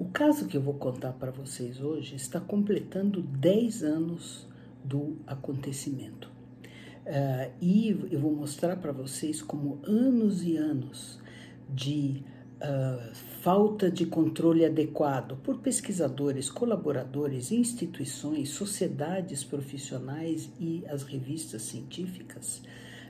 O 0.00 0.06
caso 0.06 0.46
que 0.46 0.56
eu 0.56 0.62
vou 0.62 0.72
contar 0.72 1.12
para 1.12 1.30
vocês 1.30 1.78
hoje 1.78 2.16
está 2.16 2.40
completando 2.40 3.20
10 3.20 3.82
anos 3.82 4.48
do 4.82 5.18
acontecimento. 5.26 6.30
Uh, 7.04 7.52
e 7.60 7.90
eu 8.10 8.18
vou 8.18 8.34
mostrar 8.34 8.76
para 8.76 8.92
vocês 8.92 9.42
como 9.42 9.78
anos 9.84 10.42
e 10.42 10.56
anos 10.56 11.20
de 11.68 12.24
uh, 12.62 13.14
falta 13.42 13.90
de 13.90 14.06
controle 14.06 14.64
adequado 14.64 15.36
por 15.42 15.58
pesquisadores, 15.58 16.50
colaboradores, 16.50 17.52
instituições, 17.52 18.48
sociedades 18.48 19.44
profissionais 19.44 20.50
e 20.58 20.82
as 20.88 21.02
revistas 21.02 21.60
científicas 21.60 22.62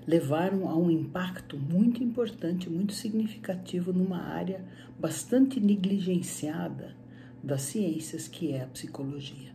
levaram 0.06 0.68
a 0.68 0.76
um 0.76 0.90
impacto 0.90 1.56
muito 1.56 2.02
importante, 2.02 2.70
muito 2.70 2.92
significativo 2.92 3.92
numa 3.92 4.22
área 4.22 4.64
bastante 4.98 5.60
negligenciada 5.60 6.95
das 7.42 7.62
ciências, 7.62 8.28
que 8.28 8.52
é 8.52 8.62
a 8.62 8.66
psicologia. 8.66 9.50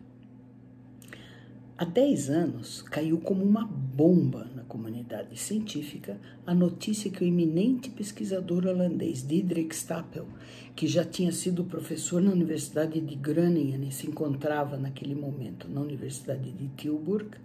Há 1.78 1.84
10 1.84 2.30
anos, 2.30 2.80
caiu 2.80 3.18
como 3.18 3.44
uma 3.44 3.66
bomba 3.66 4.50
na 4.56 4.62
comunidade 4.62 5.38
científica 5.38 6.18
a 6.46 6.54
notícia 6.54 7.10
que 7.10 7.22
o 7.22 7.26
eminente 7.26 7.90
pesquisador 7.90 8.66
holandês 8.66 9.22
Diederik 9.22 9.74
Stapel, 9.74 10.26
que 10.74 10.86
já 10.86 11.04
tinha 11.04 11.30
sido 11.32 11.64
professor 11.64 12.22
na 12.22 12.30
Universidade 12.30 12.98
de 12.98 13.14
Groningen 13.14 13.86
e 13.86 13.92
se 13.92 14.06
encontrava 14.06 14.78
naquele 14.78 15.14
momento 15.14 15.68
na 15.68 15.82
Universidade 15.82 16.50
de 16.50 16.66
Tilburg, 16.68 17.36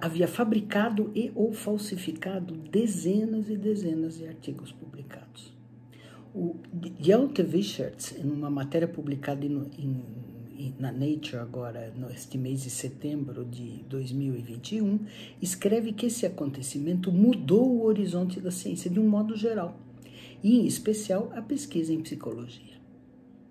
havia 0.00 0.28
fabricado 0.28 1.10
e 1.14 1.32
ou 1.34 1.52
falsificado 1.52 2.54
dezenas 2.54 3.48
e 3.48 3.56
dezenas 3.56 4.18
de 4.18 4.26
artigos 4.26 4.72
publicados. 4.72 5.52
O 6.34 6.56
Jelte 6.98 7.42
Wischertz, 7.42 8.16
em 8.18 8.28
uma 8.28 8.50
matéria 8.50 8.88
publicada 8.88 9.44
em, 9.44 9.70
em, 9.78 10.74
na 10.78 10.90
Nature 10.90 11.36
agora, 11.36 11.92
neste 11.96 12.36
mês 12.38 12.62
de 12.62 12.70
setembro 12.70 13.44
de 13.44 13.84
2021, 13.88 15.00
escreve 15.40 15.92
que 15.92 16.06
esse 16.06 16.26
acontecimento 16.26 17.12
mudou 17.12 17.68
o 17.68 17.84
horizonte 17.84 18.40
da 18.40 18.50
ciência 18.50 18.90
de 18.90 18.98
um 18.98 19.08
modo 19.08 19.36
geral, 19.36 19.78
e 20.42 20.60
em 20.60 20.66
especial 20.66 21.30
a 21.34 21.42
pesquisa 21.42 21.92
em 21.92 22.00
psicologia 22.00 22.74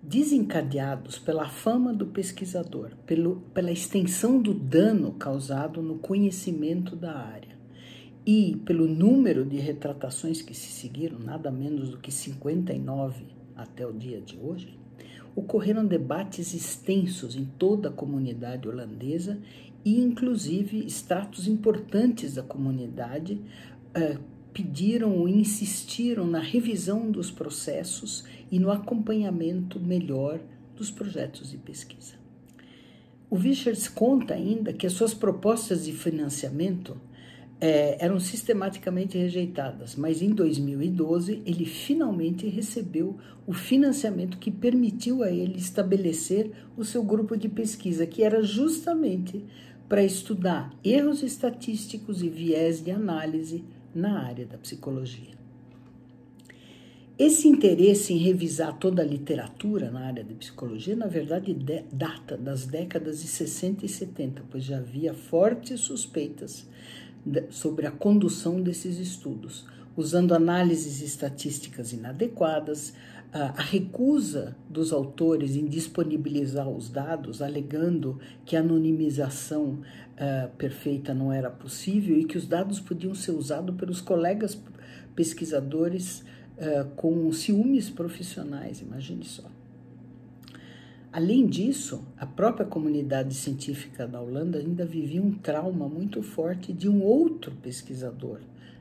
desencadeados 0.06 1.18
pela 1.18 1.48
fama 1.48 1.92
do 1.92 2.06
pesquisador, 2.06 2.90
pelo, 3.06 3.36
pela 3.54 3.72
extensão 3.72 4.40
do 4.40 4.52
dano 4.52 5.12
causado 5.12 5.82
no 5.82 5.98
conhecimento 5.98 6.94
da 6.94 7.16
área 7.16 7.54
e 8.26 8.56
pelo 8.64 8.86
número 8.86 9.44
de 9.44 9.56
retratações 9.56 10.42
que 10.42 10.54
se 10.54 10.70
seguiram, 10.72 11.18
nada 11.18 11.50
menos 11.50 11.90
do 11.90 11.98
que 11.98 12.12
59 12.12 13.24
até 13.56 13.86
o 13.86 13.92
dia 13.92 14.20
de 14.20 14.38
hoje, 14.38 14.78
ocorreram 15.34 15.84
debates 15.84 16.54
extensos 16.54 17.34
em 17.34 17.44
toda 17.44 17.88
a 17.88 17.92
comunidade 17.92 18.68
holandesa 18.68 19.38
e, 19.84 20.00
inclusive, 20.00 20.84
estratos 20.86 21.48
importantes 21.48 22.34
da 22.34 22.42
comunidade 22.42 23.40
eh, 23.94 24.18
pediram 24.54 25.18
ou 25.18 25.28
insistiram 25.28 26.24
na 26.24 26.38
revisão 26.38 27.10
dos 27.10 27.30
processos 27.30 28.24
e 28.50 28.58
no 28.60 28.70
acompanhamento 28.70 29.80
melhor 29.80 30.40
dos 30.76 30.92
projetos 30.92 31.50
de 31.50 31.58
pesquisa. 31.58 32.14
O 33.28 33.36
Vichers 33.36 33.88
conta 33.88 34.34
ainda 34.34 34.72
que 34.72 34.86
as 34.86 34.92
suas 34.92 35.12
propostas 35.12 35.84
de 35.84 35.92
financiamento 35.92 36.96
é, 37.60 37.96
eram 38.04 38.20
sistematicamente 38.20 39.18
rejeitadas, 39.18 39.96
mas 39.96 40.22
em 40.22 40.30
2012 40.30 41.42
ele 41.44 41.64
finalmente 41.64 42.46
recebeu 42.46 43.18
o 43.46 43.52
financiamento 43.52 44.38
que 44.38 44.50
permitiu 44.50 45.22
a 45.22 45.30
ele 45.30 45.58
estabelecer 45.58 46.50
o 46.76 46.84
seu 46.84 47.02
grupo 47.02 47.36
de 47.36 47.48
pesquisa, 47.48 48.06
que 48.06 48.22
era 48.22 48.42
justamente 48.42 49.44
para 49.88 50.02
estudar 50.02 50.72
erros 50.84 51.22
estatísticos 51.22 52.22
e 52.22 52.28
viés 52.28 52.82
de 52.82 52.90
análise 52.90 53.64
na 53.94 54.24
área 54.24 54.44
da 54.44 54.58
psicologia. 54.58 55.34
Esse 57.16 57.46
interesse 57.46 58.12
em 58.12 58.18
revisar 58.18 58.76
toda 58.76 59.00
a 59.00 59.04
literatura 59.04 59.88
na 59.88 60.00
área 60.00 60.24
de 60.24 60.34
psicologia, 60.34 60.96
na 60.96 61.06
verdade, 61.06 61.54
data 61.92 62.36
das 62.36 62.66
décadas 62.66 63.22
de 63.22 63.28
60 63.28 63.86
e 63.86 63.88
70, 63.88 64.42
pois 64.50 64.64
já 64.64 64.78
havia 64.78 65.14
fortes 65.14 65.80
suspeitas 65.80 66.66
sobre 67.50 67.86
a 67.86 67.92
condução 67.92 68.60
desses 68.60 68.98
estudos, 68.98 69.64
usando 69.96 70.34
análises 70.34 71.00
estatísticas 71.00 71.92
inadequadas, 71.92 72.94
a 73.36 73.62
recusa 73.62 74.56
dos 74.70 74.92
autores 74.92 75.56
em 75.56 75.66
disponibilizar 75.66 76.68
os 76.68 76.88
dados, 76.88 77.42
alegando 77.42 78.20
que 78.44 78.54
a 78.54 78.60
anonimização 78.60 79.80
uh, 79.80 80.56
perfeita 80.56 81.12
não 81.12 81.32
era 81.32 81.50
possível 81.50 82.16
e 82.16 82.24
que 82.24 82.38
os 82.38 82.46
dados 82.46 82.78
podiam 82.78 83.12
ser 83.12 83.32
usados 83.32 83.74
pelos 83.74 84.00
colegas 84.00 84.56
pesquisadores 85.16 86.20
uh, 86.20 86.88
com 86.94 87.32
ciúmes 87.32 87.90
profissionais, 87.90 88.80
imagine 88.80 89.24
só. 89.24 89.50
Além 91.12 91.44
disso, 91.46 92.04
a 92.16 92.26
própria 92.26 92.66
comunidade 92.66 93.34
científica 93.34 94.06
da 94.06 94.20
Holanda 94.20 94.58
ainda 94.58 94.86
vivia 94.86 95.22
um 95.22 95.32
trauma 95.32 95.88
muito 95.88 96.22
forte 96.22 96.72
de 96.72 96.88
um 96.88 97.02
outro 97.02 97.52
pesquisador, 97.56 98.38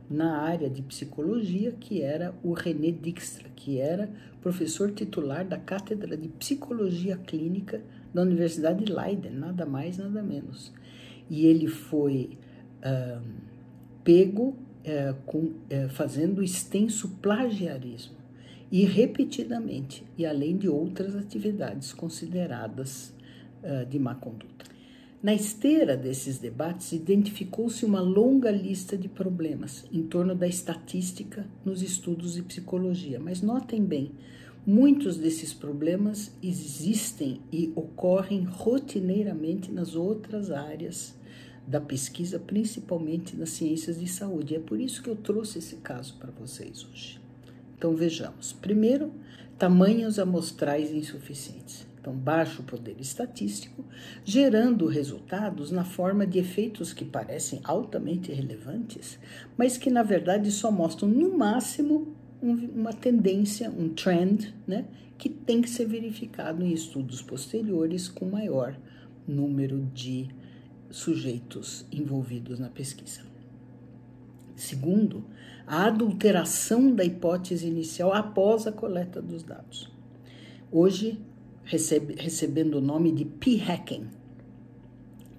na 0.09 0.37
área 0.37 0.69
de 0.69 0.81
psicologia, 0.81 1.71
que 1.71 2.01
era 2.01 2.33
o 2.43 2.53
René 2.53 2.91
Dijkstra, 2.91 3.49
que 3.55 3.79
era 3.79 4.09
professor 4.41 4.91
titular 4.91 5.45
da 5.45 5.57
Cátedra 5.57 6.17
de 6.17 6.27
Psicologia 6.27 7.17
Clínica 7.17 7.81
da 8.13 8.21
Universidade 8.21 8.83
de 8.83 8.91
Leiden, 8.91 9.31
nada 9.31 9.65
mais, 9.65 9.97
nada 9.97 10.21
menos. 10.21 10.71
E 11.29 11.45
ele 11.45 11.67
foi 11.67 12.37
pego 14.03 14.49
uh, 14.49 15.13
com, 15.25 15.37
uh, 15.39 15.89
fazendo 15.89 16.43
extenso 16.43 17.07
plagiarismo, 17.21 18.17
e 18.69 18.85
repetidamente, 18.85 20.03
e 20.17 20.25
além 20.25 20.57
de 20.57 20.67
outras 20.67 21.15
atividades 21.15 21.93
consideradas 21.93 23.13
de 23.87 23.99
má 23.99 24.15
conduta. 24.15 24.62
Na 25.23 25.33
esteira 25.33 25.95
desses 25.95 26.37
debates, 26.37 26.91
identificou-se 26.91 27.85
uma 27.85 28.01
longa 28.01 28.51
lista 28.51 28.97
de 28.97 29.07
problemas 29.07 29.85
em 29.89 30.03
torno 30.03 30.35
da 30.35 30.45
estatística 30.45 31.47
nos 31.63 31.81
estudos 31.81 32.33
de 32.33 32.41
psicologia. 32.41 33.21
Mas 33.21 33.41
notem 33.41 33.81
bem, 33.81 34.11
muitos 34.67 35.15
desses 35.15 35.53
problemas 35.53 36.29
existem 36.43 37.39
e 37.53 37.71
ocorrem 37.73 38.43
rotineiramente 38.43 39.71
nas 39.71 39.95
outras 39.95 40.51
áreas 40.51 41.15
da 41.65 41.79
pesquisa, 41.79 42.37
principalmente 42.37 43.37
nas 43.37 43.51
ciências 43.51 44.01
de 44.01 44.07
saúde. 44.09 44.55
É 44.55 44.59
por 44.59 44.77
isso 44.77 45.01
que 45.01 45.09
eu 45.09 45.15
trouxe 45.15 45.59
esse 45.59 45.77
caso 45.77 46.17
para 46.19 46.31
vocês 46.31 46.83
hoje. 46.83 47.21
Então 47.77 47.95
vejamos. 47.95 48.51
Primeiro, 48.51 49.13
tamanhos 49.57 50.19
amostrais 50.19 50.91
insuficientes 50.91 51.92
então 52.03 52.13
baixo 52.13 52.63
poder 52.63 52.97
estatístico, 52.99 53.85
gerando 54.25 54.87
resultados 54.87 55.71
na 55.71 55.85
forma 55.85 56.27
de 56.27 56.37
efeitos 56.37 56.91
que 56.91 57.05
parecem 57.05 57.61
altamente 57.63 58.29
relevantes, 58.29 59.17
mas 59.57 59.77
que 59.77 59.89
na 59.89 60.03
verdade 60.03 60.51
só 60.51 60.69
mostram 60.69 61.07
no 61.07 61.37
máximo 61.37 62.13
uma 62.41 62.91
tendência, 62.91 63.69
um 63.69 63.87
trend, 63.87 64.53
né, 64.67 64.85
que 65.17 65.29
tem 65.29 65.61
que 65.61 65.69
ser 65.69 65.85
verificado 65.85 66.61
em 66.61 66.73
estudos 66.73 67.21
posteriores 67.21 68.09
com 68.09 68.25
maior 68.25 68.77
número 69.25 69.79
de 69.93 70.27
sujeitos 70.89 71.85
envolvidos 71.89 72.59
na 72.59 72.67
pesquisa. 72.67 73.21
Segundo, 74.57 75.23
a 75.65 75.85
adulteração 75.85 76.93
da 76.93 77.05
hipótese 77.05 77.65
inicial 77.65 78.11
após 78.11 78.67
a 78.67 78.73
coleta 78.73 79.21
dos 79.21 79.41
dados. 79.41 79.89
Hoje, 80.69 81.17
recebe, 81.63 82.15
recebendo 82.17 82.75
o 82.75 82.81
nome 82.81 83.11
de 83.11 83.25
p-hacking, 83.25 84.07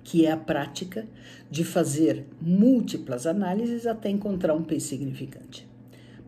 que 0.03 0.26
é 0.26 0.31
a 0.31 0.37
prática 0.37 1.06
de 1.50 1.65
fazer 1.65 2.26
múltiplas 2.41 3.26
análises 3.26 3.87
até 3.87 4.11
encontrar 4.11 4.55
um 4.55 4.62
P 4.62 4.79
significante, 4.79 5.67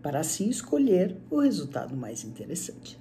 para 0.03 0.21
assim 0.21 0.49
escolher 0.49 1.17
o 1.31 1.41
resultado 1.41 1.97
mais 1.97 2.25
interessante. 2.25 2.99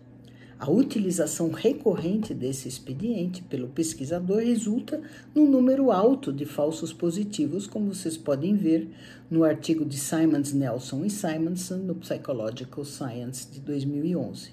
A 0.57 0.71
utilização 0.71 1.50
recorrente 1.51 2.33
desse 2.33 2.69
expediente 2.69 3.44
pelo 3.44 3.68
pesquisador 3.68 4.38
resulta 4.38 5.01
num 5.33 5.50
número 5.50 5.91
alto 5.91 6.31
de 6.31 6.45
falsos 6.45 6.94
positivos, 6.94 7.68
como 7.68 7.94
vocês 7.94 8.15
podem 8.15 8.56
ver 8.56 8.89
no 9.30 9.44
artigo 9.44 9.83
de 9.83 9.98
Simons 9.98 10.53
Nelson 10.53 11.03
e 11.03 11.09
Simonson 11.09 11.77
no 11.80 11.95
Psychological 11.95 12.86
Science 12.86 13.51
de 13.51 13.59
2011. 13.59 14.51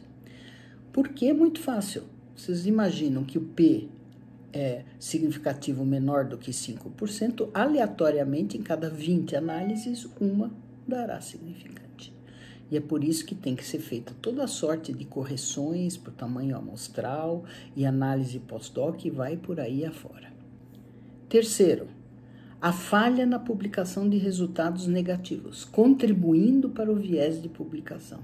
Por 0.93 1.09
que 1.09 1.29
é 1.29 1.33
muito 1.33 1.61
fácil? 1.61 2.03
Vocês 2.35 2.67
imaginam 2.67 3.25
que 3.25 3.39
o 3.39 3.43
P 3.43 3.89
é 4.53 4.85
significativo 4.99 5.85
menor 5.85 6.25
do 6.25 6.37
que 6.37 6.51
5%, 6.51 7.51
aleatoriamente, 7.55 8.57
em 8.57 8.63
cada 8.63 8.91
20 8.91 9.37
análises, 9.37 10.07
uma 10.21 10.53
dará 10.87 11.21
significante. 11.21 12.13
E 12.71 12.77
é 12.77 12.81
por 12.81 13.05
isso 13.05 13.27
que 13.27 13.35
tem 13.35 13.55
que 13.55 13.65
ser 13.65 13.81
feita 13.81 14.15
toda 14.21 14.47
sorte 14.47 14.93
de 14.93 15.05
correções 15.05 15.97
por 15.97 16.13
tamanho 16.13 16.57
amostral 16.57 17.45
e 17.77 17.85
análise 17.85 18.39
pós-doc 18.39 19.05
e 19.05 19.11
vai 19.11 19.37
por 19.37 19.61
aí 19.61 19.85
afora. 19.85 20.33
Terceiro, 21.29 21.89
a 22.61 22.73
falha 22.73 23.27
na 23.27 23.39
publicação 23.39 24.09
de 24.09 24.17
resultados 24.17 24.87
negativos, 24.87 25.65
contribuindo 25.65 26.71
para 26.71 26.91
o 26.91 26.97
viés 26.97 27.43
de 27.43 27.49
publicação. 27.49 28.21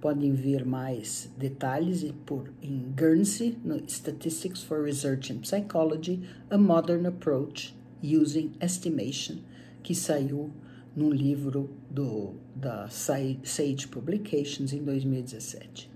Podem 0.00 0.32
ver 0.32 0.64
mais 0.64 1.30
detalhes 1.36 2.10
por, 2.24 2.50
em 2.62 2.90
Guernsey, 2.96 3.58
no 3.62 3.82
Statistics 3.86 4.62
for 4.62 4.82
Research 4.82 5.32
in 5.32 5.40
Psychology, 5.42 6.22
A 6.48 6.56
Modern 6.56 7.06
Approach 7.06 7.76
Using 8.02 8.52
Estimation, 8.60 9.36
que 9.82 9.94
saiu 9.94 10.50
num 10.96 11.10
livro 11.10 11.70
do, 11.90 12.34
da 12.54 12.88
Sage 12.88 13.88
Publications 13.88 14.72
em 14.72 14.82
2017. 14.82 15.90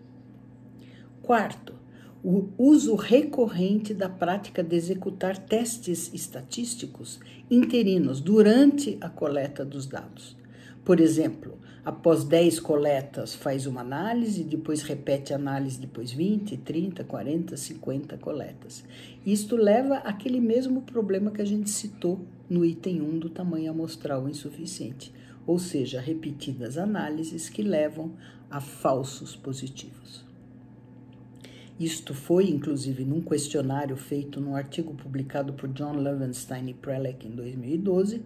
Quarto, 1.22 1.74
o 2.22 2.48
uso 2.56 2.94
recorrente 2.94 3.92
da 3.92 4.08
prática 4.08 4.62
de 4.62 4.76
executar 4.76 5.36
testes 5.36 6.12
estatísticos 6.14 7.20
interinos 7.50 8.20
durante 8.20 8.96
a 9.00 9.08
coleta 9.08 9.64
dos 9.64 9.86
dados. 9.86 10.36
Por 10.84 11.00
exemplo, 11.00 11.58
após 11.82 12.24
10 12.24 12.60
coletas 12.60 13.34
faz 13.34 13.66
uma 13.66 13.80
análise, 13.80 14.44
depois 14.44 14.82
repete 14.82 15.32
a 15.32 15.36
análise, 15.36 15.80
depois 15.80 16.12
20, 16.12 16.58
30, 16.58 17.04
40, 17.04 17.56
50 17.56 18.18
coletas. 18.18 18.84
Isto 19.24 19.56
leva 19.56 19.96
àquele 19.96 20.40
mesmo 20.40 20.82
problema 20.82 21.30
que 21.30 21.40
a 21.40 21.46
gente 21.46 21.70
citou 21.70 22.20
no 22.50 22.64
item 22.64 23.00
1 23.00 23.18
do 23.18 23.30
tamanho 23.30 23.70
amostral 23.70 24.28
insuficiente, 24.28 25.10
ou 25.46 25.58
seja, 25.58 26.02
repetidas 26.02 26.76
análises 26.76 27.48
que 27.48 27.62
levam 27.62 28.12
a 28.50 28.60
falsos 28.60 29.34
positivos. 29.34 30.24
Isto 31.78 32.14
foi, 32.14 32.50
inclusive, 32.50 33.04
num 33.04 33.20
questionário 33.20 33.96
feito 33.96 34.40
num 34.40 34.54
artigo 34.54 34.94
publicado 34.94 35.54
por 35.54 35.68
John 35.70 35.96
Levenstein 35.96 36.68
e 36.70 36.74
Prelec 36.74 37.26
em 37.26 37.32
2012, 37.32 38.22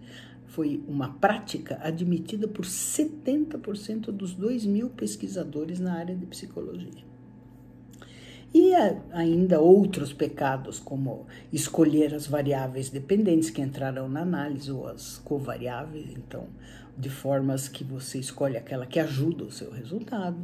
foi 0.49 0.83
uma 0.87 1.13
prática 1.13 1.79
admitida 1.81 2.47
por 2.47 2.65
70% 2.65 4.05
dos 4.11 4.33
2 4.33 4.65
mil 4.65 4.89
pesquisadores 4.89 5.79
na 5.79 5.93
área 5.93 6.15
de 6.15 6.25
psicologia. 6.25 7.07
E 8.51 8.73
ainda 9.11 9.61
outros 9.61 10.11
pecados, 10.11 10.79
como 10.79 11.27
escolher 11.53 12.15
as 12.15 12.25
variáveis 12.25 12.89
dependentes 12.89 13.51
que 13.51 13.61
entrarão 13.61 14.09
na 14.09 14.21
análise, 14.21 14.71
ou 14.71 14.87
as 14.87 15.19
covariáveis, 15.19 16.11
então, 16.17 16.47
de 16.97 17.09
formas 17.09 17.67
que 17.67 17.83
você 17.83 18.17
escolhe 18.17 18.57
aquela 18.57 18.87
que 18.87 18.99
ajuda 18.99 19.43
o 19.43 19.51
seu 19.51 19.71
resultado 19.71 20.43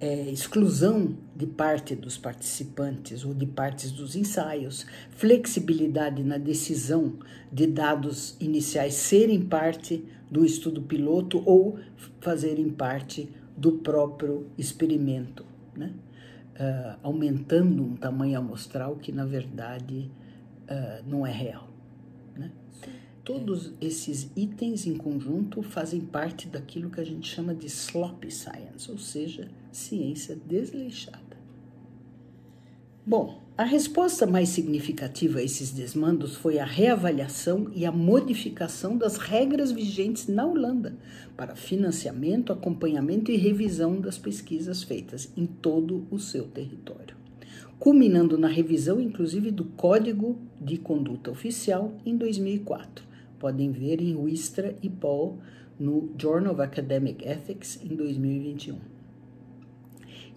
é, 0.00 0.30
exclusão 0.30 1.14
de 1.36 1.46
parte 1.46 1.94
dos 1.94 2.16
participantes 2.16 3.24
ou 3.24 3.34
de 3.34 3.44
partes 3.44 3.92
dos 3.92 4.16
ensaios, 4.16 4.86
flexibilidade 5.10 6.24
na 6.24 6.38
decisão 6.38 7.18
de 7.52 7.66
dados 7.66 8.34
iniciais 8.40 8.94
serem 8.94 9.42
parte 9.42 10.02
do 10.30 10.44
estudo 10.44 10.80
piloto 10.80 11.42
ou 11.44 11.78
fazerem 12.20 12.70
parte 12.70 13.28
do 13.56 13.72
próprio 13.72 14.46
experimento, 14.56 15.44
né? 15.76 15.92
Uh, 16.54 16.98
aumentando 17.02 17.82
um 17.82 17.96
tamanho 17.96 18.38
amostral 18.38 18.96
que 18.96 19.10
na 19.10 19.24
verdade 19.24 20.10
uh, 20.64 21.08
não 21.08 21.26
é 21.26 21.32
real. 21.32 21.68
Né? 22.36 22.50
Todos 23.22 23.72
esses 23.82 24.30
itens 24.34 24.86
em 24.86 24.96
conjunto 24.96 25.62
fazem 25.62 26.00
parte 26.00 26.48
daquilo 26.48 26.88
que 26.88 27.00
a 27.00 27.04
gente 27.04 27.28
chama 27.28 27.54
de 27.54 27.66
sloppy 27.66 28.30
science, 28.30 28.90
ou 28.90 28.96
seja, 28.96 29.48
ciência 29.70 30.34
desleixada. 30.46 31.38
Bom, 33.06 33.42
a 33.58 33.64
resposta 33.64 34.26
mais 34.26 34.48
significativa 34.48 35.38
a 35.38 35.42
esses 35.42 35.70
desmandos 35.70 36.34
foi 36.34 36.58
a 36.58 36.64
reavaliação 36.64 37.70
e 37.74 37.84
a 37.84 37.92
modificação 37.92 38.96
das 38.96 39.18
regras 39.18 39.70
vigentes 39.70 40.26
na 40.26 40.46
Holanda 40.46 40.96
para 41.36 41.54
financiamento, 41.54 42.54
acompanhamento 42.54 43.30
e 43.30 43.36
revisão 43.36 44.00
das 44.00 44.16
pesquisas 44.16 44.82
feitas 44.82 45.30
em 45.36 45.44
todo 45.44 46.06
o 46.10 46.18
seu 46.18 46.44
território, 46.44 47.16
culminando 47.78 48.38
na 48.38 48.48
revisão, 48.48 48.98
inclusive, 48.98 49.50
do 49.50 49.64
Código 49.64 50.38
de 50.58 50.78
Conduta 50.78 51.30
Oficial 51.30 51.92
em 52.06 52.16
2004 52.16 53.09
podem 53.40 53.72
ver 53.72 54.00
em 54.00 54.14
Wistra 54.14 54.76
e 54.80 54.88
Paul 54.88 55.38
no 55.78 56.12
Journal 56.16 56.52
of 56.52 56.62
Academic 56.62 57.26
Ethics 57.26 57.80
em 57.82 57.96
2021. 57.96 58.78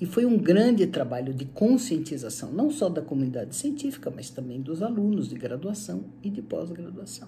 E 0.01 0.05
foi 0.05 0.25
um 0.25 0.37
grande 0.37 0.87
trabalho 0.87 1.33
de 1.33 1.45
conscientização, 1.45 2.51
não 2.51 2.71
só 2.71 2.89
da 2.89 3.01
comunidade 3.01 3.55
científica, 3.55 4.11
mas 4.13 4.29
também 4.29 4.59
dos 4.59 4.81
alunos 4.81 5.29
de 5.29 5.35
graduação 5.35 6.05
e 6.23 6.29
de 6.29 6.41
pós-graduação. 6.41 7.27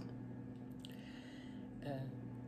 É, 1.84 2.00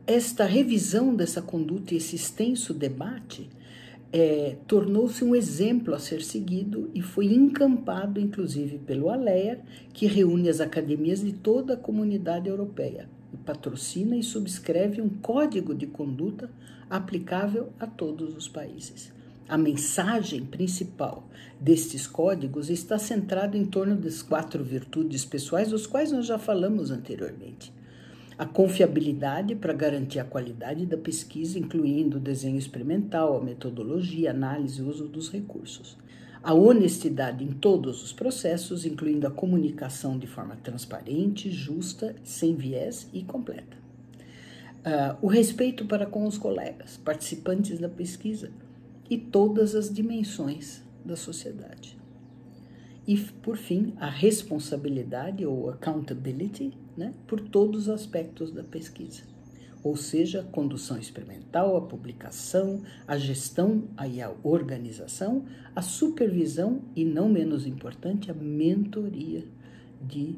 esta 0.06 0.44
revisão 0.44 1.14
dessa 1.14 1.40
conduta 1.40 1.94
e 1.94 1.98
esse 1.98 2.16
extenso 2.16 2.74
debate 2.74 3.48
é, 4.12 4.56
tornou-se 4.66 5.22
um 5.22 5.34
exemplo 5.34 5.94
a 5.94 5.98
ser 5.98 6.22
seguido 6.22 6.90
e 6.94 7.02
foi 7.02 7.26
encampado, 7.26 8.18
inclusive, 8.18 8.78
pelo 8.78 9.10
ALEA, 9.10 9.60
que 9.92 10.06
reúne 10.06 10.48
as 10.48 10.60
academias 10.60 11.20
de 11.20 11.32
toda 11.32 11.74
a 11.74 11.76
comunidade 11.76 12.48
europeia, 12.48 13.08
e 13.32 13.36
patrocina 13.36 14.16
e 14.16 14.22
subscreve 14.22 15.00
um 15.00 15.08
código 15.08 15.74
de 15.74 15.86
conduta 15.86 16.50
aplicável 16.88 17.72
a 17.78 17.86
todos 17.86 18.36
os 18.36 18.48
países. 18.48 19.12
A 19.48 19.56
mensagem 19.56 20.44
principal 20.44 21.28
destes 21.60 22.06
códigos 22.06 22.68
está 22.68 22.98
centrada 22.98 23.56
em 23.56 23.64
torno 23.64 23.96
das 23.96 24.22
quatro 24.22 24.62
virtudes 24.62 25.24
pessoais, 25.24 25.70
dos 25.70 25.86
quais 25.86 26.12
nós 26.12 26.26
já 26.26 26.38
falamos 26.38 26.90
anteriormente. 26.90 27.72
A 28.36 28.46
confiabilidade 28.46 29.54
para 29.54 29.72
garantir 29.72 30.20
a 30.20 30.24
qualidade 30.24 30.86
da 30.86 30.96
pesquisa, 30.96 31.58
incluindo 31.58 32.18
o 32.18 32.20
desenho 32.20 32.58
experimental, 32.58 33.36
a 33.36 33.44
metodologia, 33.44 34.30
análise 34.30 34.80
e 34.80 34.84
uso 34.84 35.08
dos 35.08 35.30
recursos 35.30 35.96
a 36.42 36.54
honestidade 36.54 37.44
em 37.44 37.52
todos 37.52 38.02
os 38.02 38.12
processos, 38.12 38.84
incluindo 38.84 39.26
a 39.26 39.30
comunicação 39.30 40.18
de 40.18 40.26
forma 40.26 40.56
transparente, 40.56 41.50
justa, 41.50 42.14
sem 42.22 42.54
viés 42.54 43.08
e 43.12 43.22
completa. 43.22 43.76
Uh, 44.78 45.16
o 45.22 45.26
respeito 45.26 45.84
para 45.84 46.06
com 46.06 46.26
os 46.26 46.38
colegas, 46.38 46.96
participantes 46.96 47.78
da 47.78 47.88
pesquisa 47.88 48.50
e 49.10 49.18
todas 49.18 49.74
as 49.74 49.92
dimensões 49.92 50.82
da 51.04 51.16
sociedade. 51.16 51.98
E, 53.06 53.16
por 53.16 53.56
fim, 53.56 53.94
a 53.98 54.08
responsabilidade 54.08 55.44
ou 55.44 55.70
accountability 55.70 56.72
né, 56.96 57.14
por 57.26 57.40
todos 57.40 57.82
os 57.82 57.88
aspectos 57.88 58.52
da 58.52 58.62
pesquisa 58.62 59.22
ou 59.82 59.96
seja, 59.96 60.42
condução 60.42 60.98
experimental, 60.98 61.76
a 61.76 61.80
publicação, 61.80 62.82
a 63.06 63.16
gestão 63.16 63.84
e 64.10 64.20
a 64.20 64.32
organização, 64.42 65.44
a 65.74 65.82
supervisão 65.82 66.82
e, 66.96 67.04
não 67.04 67.28
menos 67.28 67.66
importante, 67.66 68.30
a 68.30 68.34
mentoria 68.34 69.44
de 70.02 70.36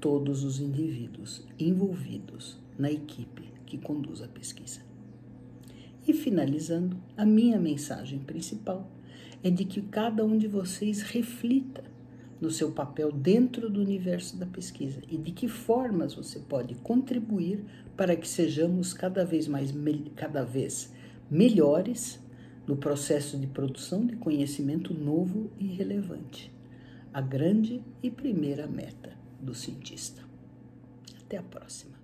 todos 0.00 0.44
os 0.44 0.60
indivíduos 0.60 1.44
envolvidos 1.58 2.56
na 2.78 2.90
equipe 2.90 3.52
que 3.66 3.76
conduz 3.76 4.22
a 4.22 4.28
pesquisa. 4.28 4.80
E 6.06 6.12
finalizando, 6.12 6.96
a 7.16 7.26
minha 7.26 7.58
mensagem 7.58 8.18
principal 8.18 8.90
é 9.42 9.50
de 9.50 9.64
que 9.64 9.82
cada 9.82 10.24
um 10.24 10.38
de 10.38 10.48
vocês 10.48 11.02
reflita 11.02 11.84
no 12.40 12.50
seu 12.50 12.70
papel 12.70 13.10
dentro 13.10 13.68
do 13.68 13.80
universo 13.80 14.36
da 14.36 14.46
pesquisa 14.46 15.00
e 15.08 15.16
de 15.16 15.32
que 15.32 15.48
formas 15.48 16.14
você 16.14 16.38
pode 16.38 16.74
contribuir 16.76 17.64
para 17.96 18.14
que 18.14 18.28
sejamos 18.28 18.92
cada 18.92 19.24
vez 19.24 19.48
mais 19.48 19.74
cada 20.14 20.44
vez 20.44 20.92
melhores 21.30 22.20
no 22.66 22.76
processo 22.76 23.38
de 23.38 23.46
produção 23.46 24.06
de 24.06 24.16
conhecimento 24.16 24.92
novo 24.92 25.50
e 25.58 25.66
relevante, 25.66 26.52
a 27.12 27.20
grande 27.20 27.82
e 28.02 28.10
primeira 28.10 28.66
meta 28.66 29.12
do 29.40 29.54
cientista. 29.54 30.22
Até 31.24 31.38
a 31.38 31.42
próxima. 31.42 31.96